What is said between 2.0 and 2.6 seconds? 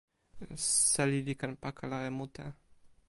e mute.